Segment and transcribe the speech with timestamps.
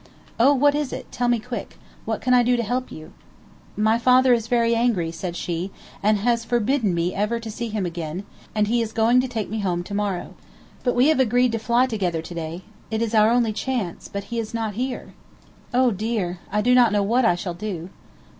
[0.39, 1.11] "Oh, what is it?
[1.11, 1.77] Tell me quick.
[2.05, 3.13] What can I do to help you?"
[3.77, 5.69] "My father is very angry," said she,
[6.01, 8.23] "and has forbidden me ever to see him again,
[8.55, 10.33] and he is going to take me home to morrow.
[10.83, 12.63] But we have agreed to fly together to day.
[12.89, 15.13] It is our only chance, but he is not here.
[15.71, 16.39] Oh, dear!
[16.51, 17.89] I do not know what I shall do."